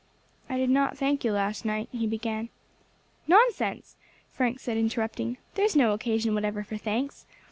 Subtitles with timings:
[0.49, 2.49] "I did not thank you last night," he began.
[3.27, 3.97] "Nonsense,"
[4.31, 7.27] Frank said, interrupting; "there is no occasion whatever for thanks.